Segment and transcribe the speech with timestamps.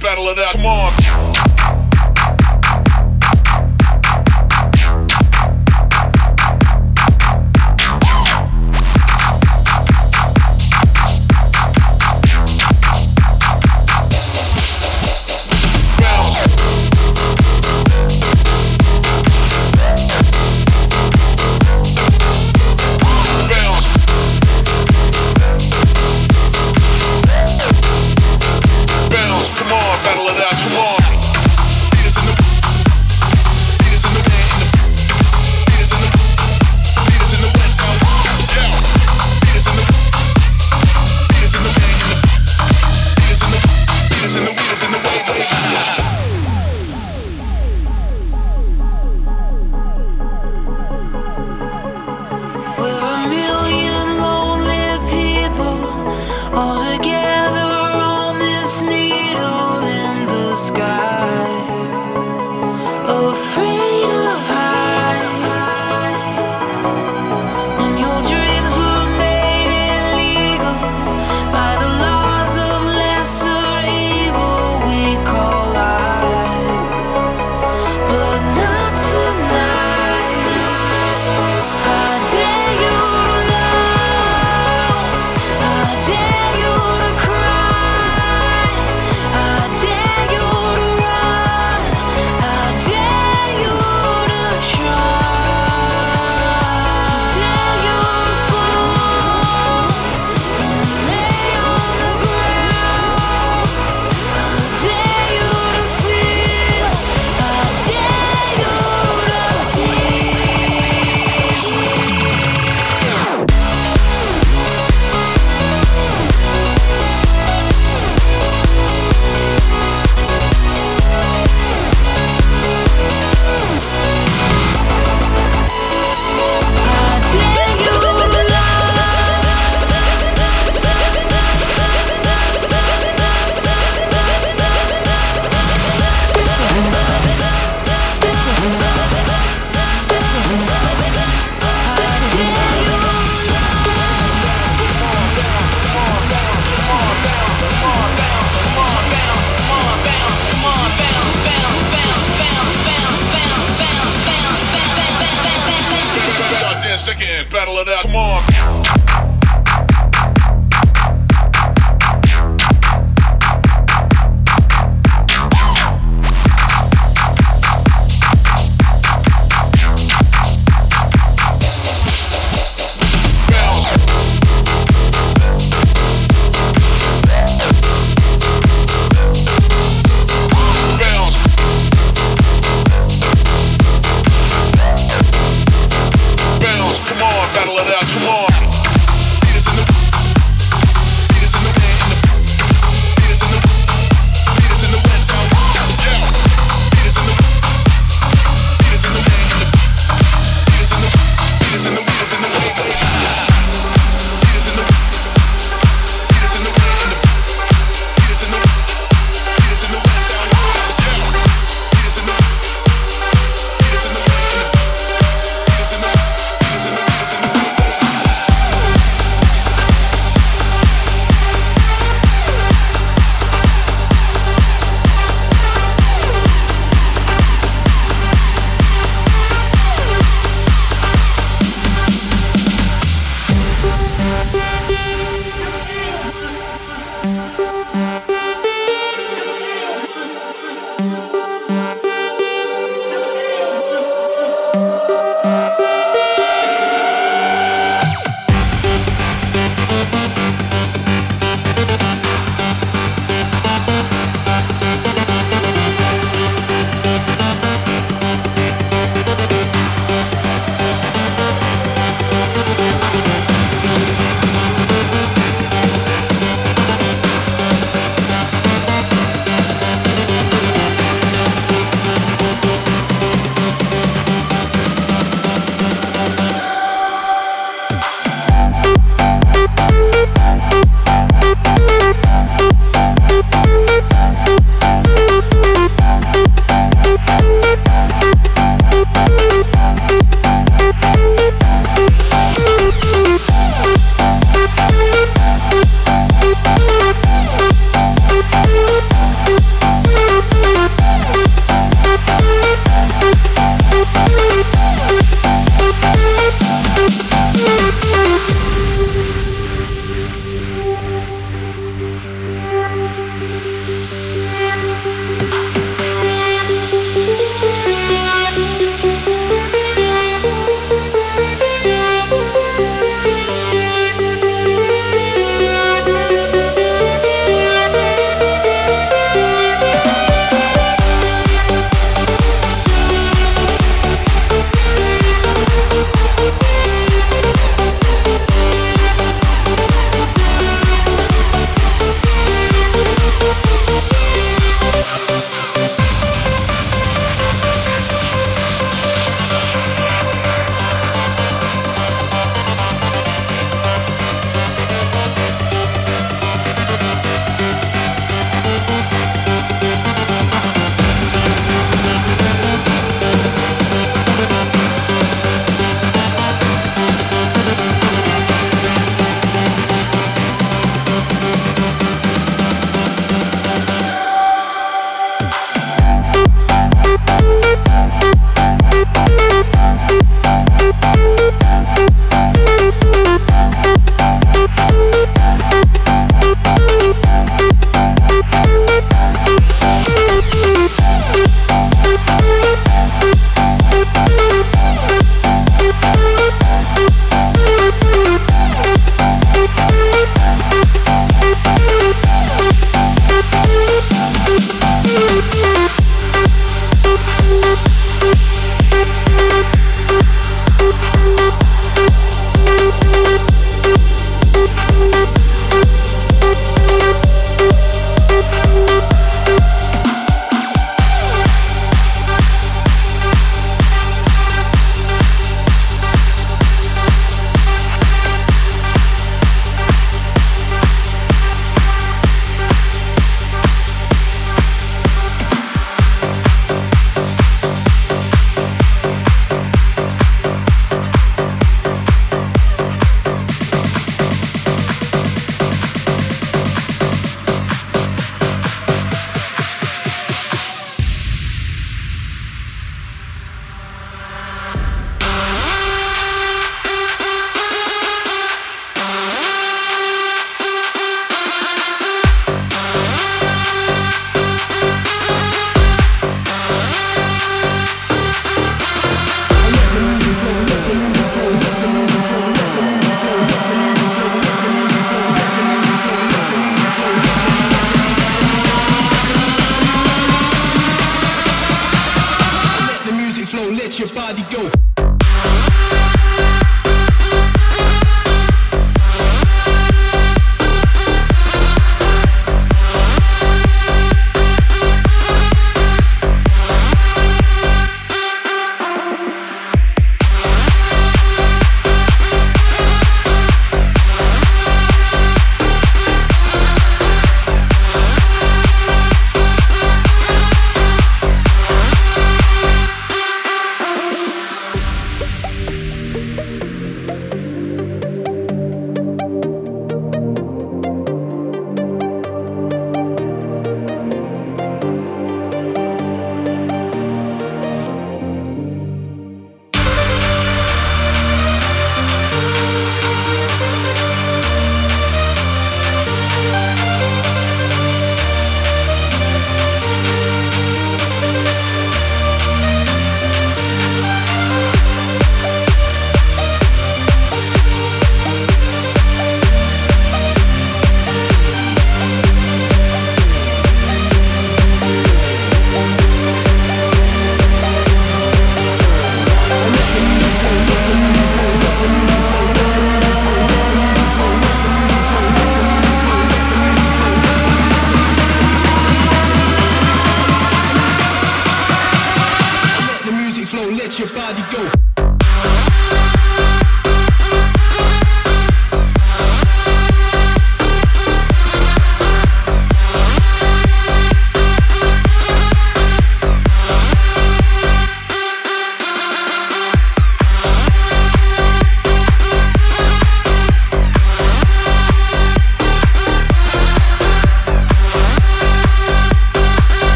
[0.00, 0.52] battle it out.
[0.52, 1.37] Come on.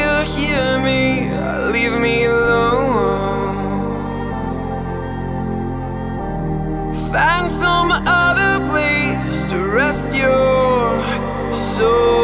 [0.00, 1.28] you hear me?
[1.72, 3.56] Leave me alone.
[7.12, 11.02] Find some other place to rest your
[11.52, 12.17] soul.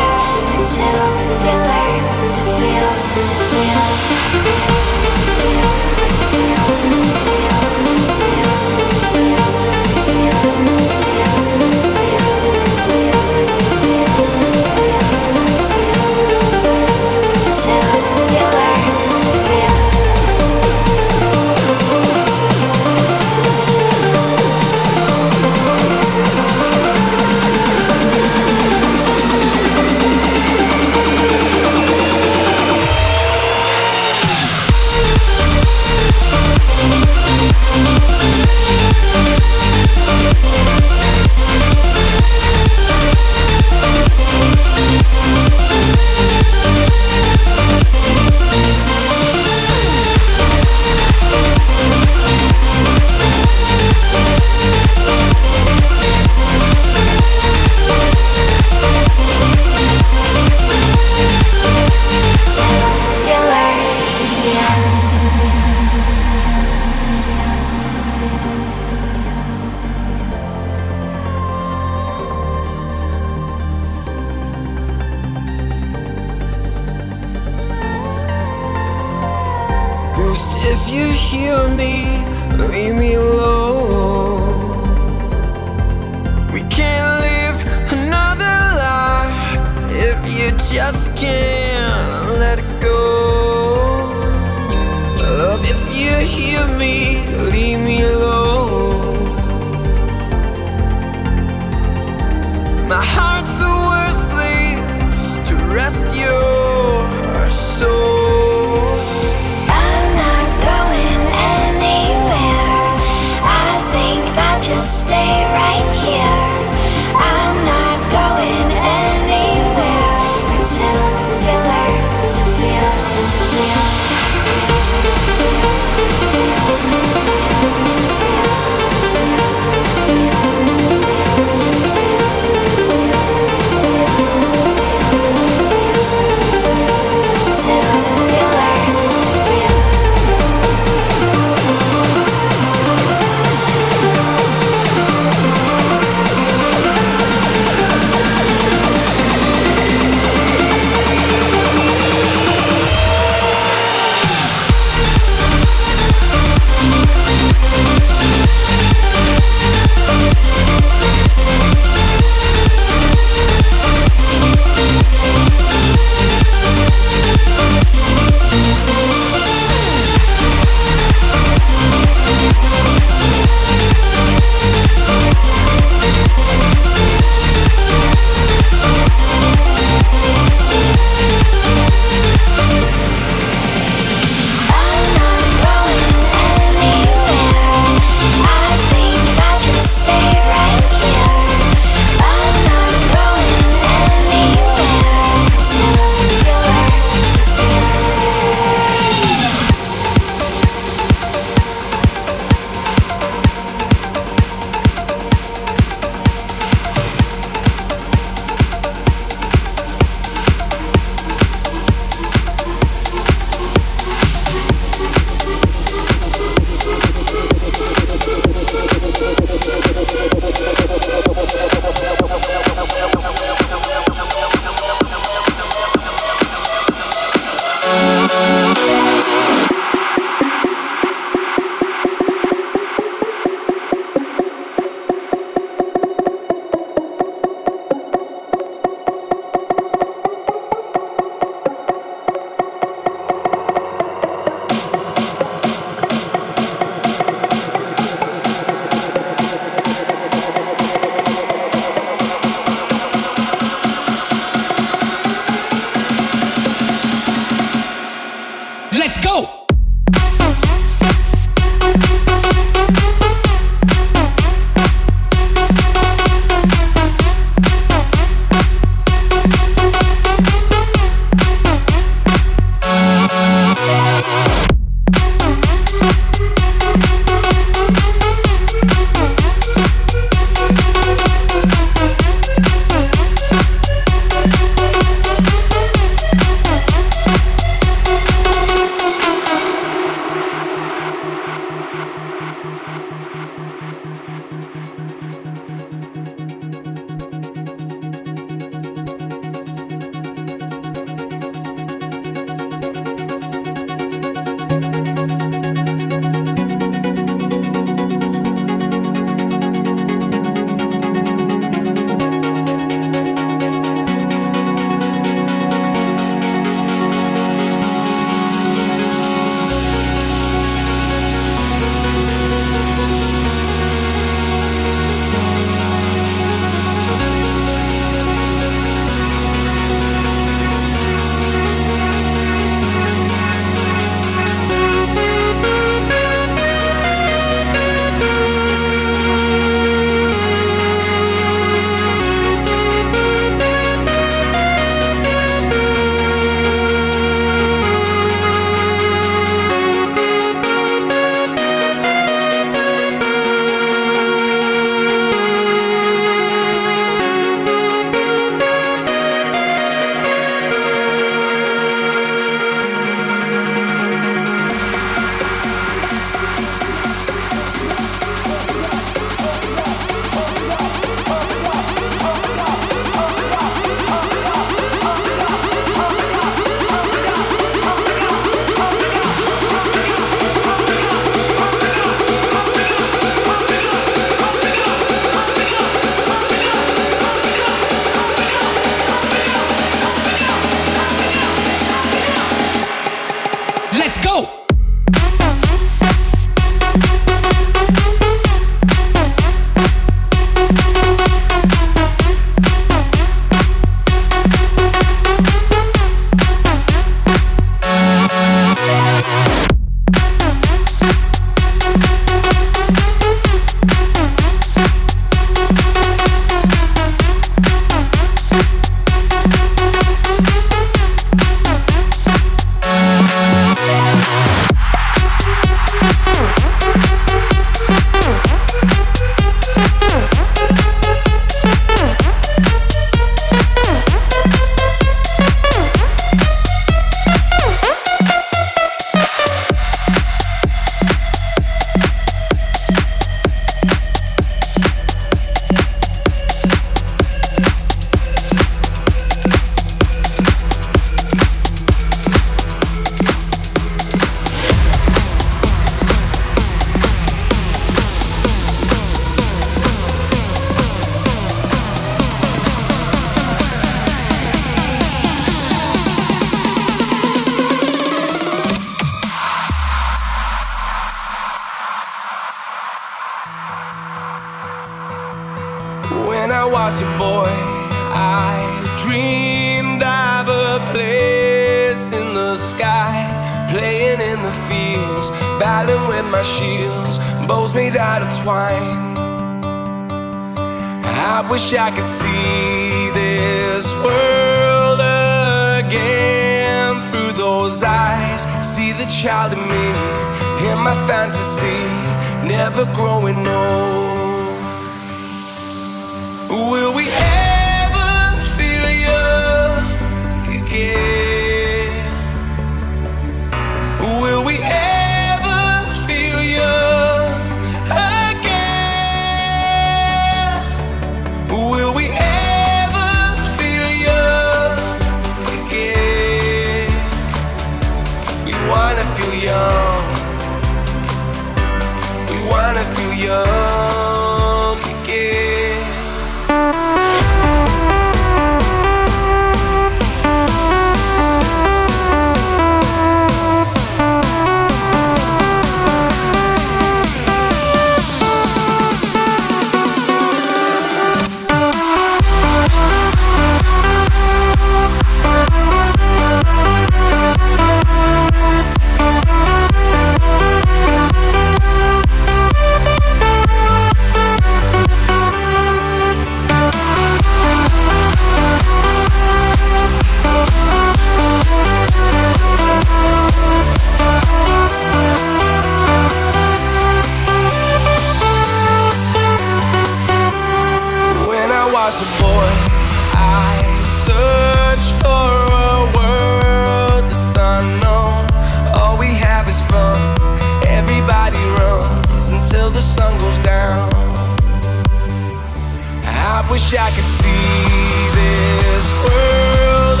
[596.50, 600.00] wish I could see this world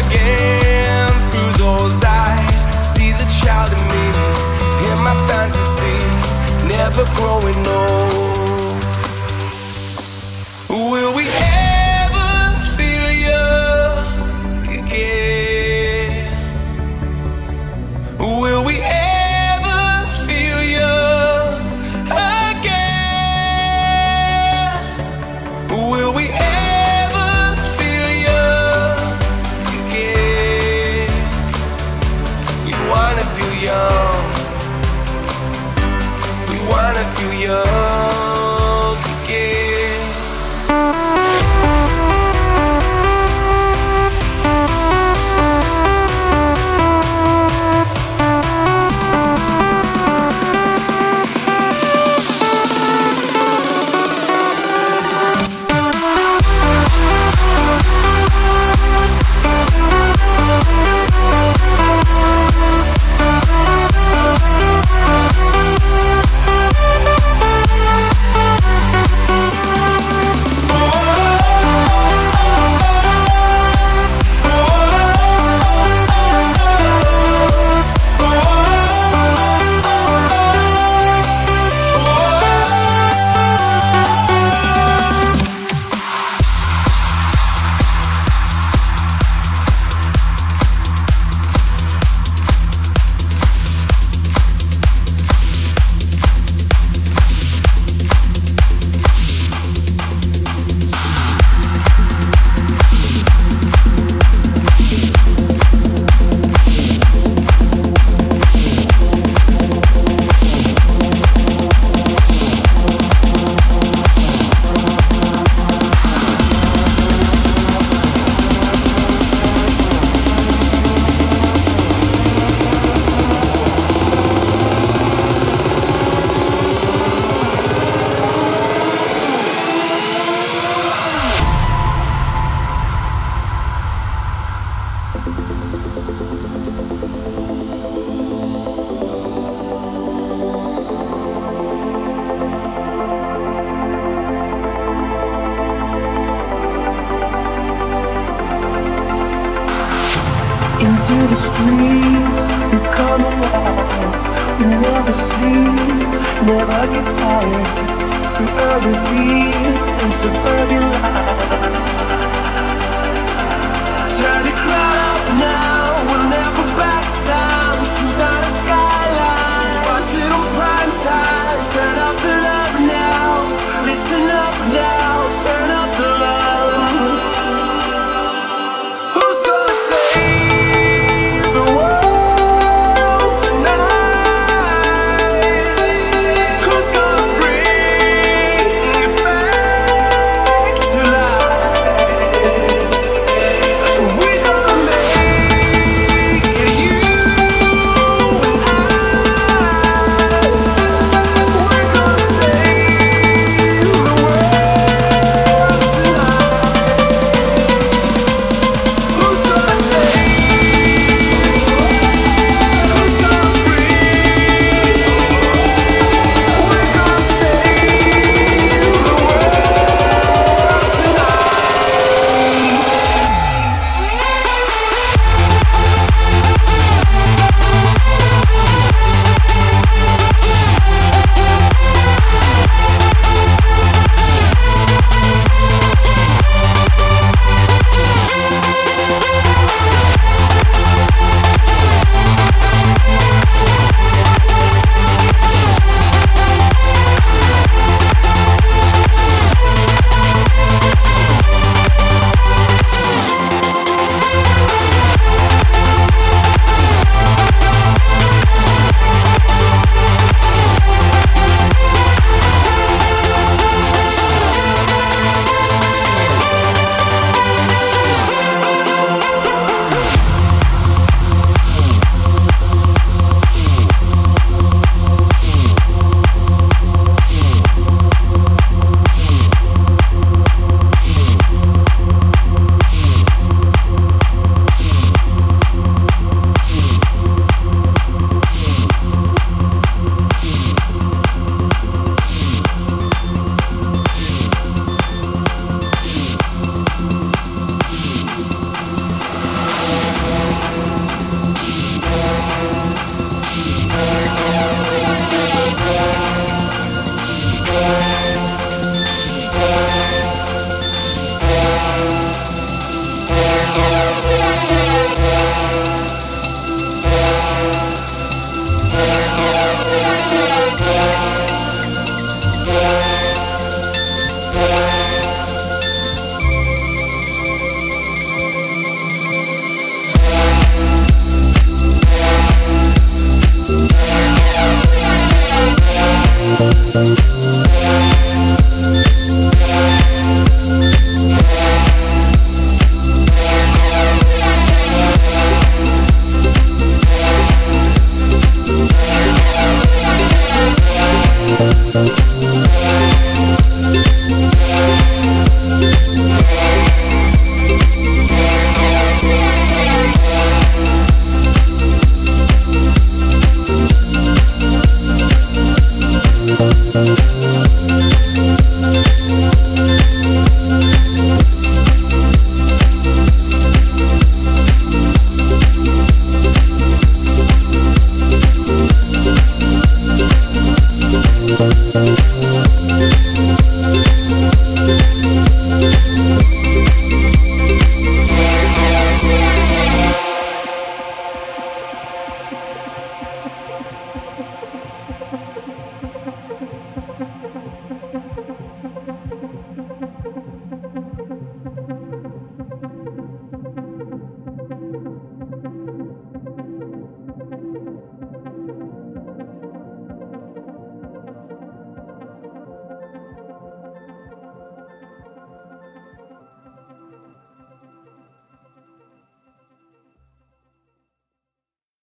[0.00, 2.62] again through those eyes.
[2.86, 4.04] See the child in me,
[4.80, 5.98] hear my fantasy,
[6.66, 8.37] never growing old.